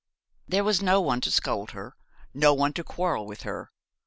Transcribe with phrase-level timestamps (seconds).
[0.47, 1.95] There was no one to scold her,
[2.33, 3.71] no one to quarrel with her.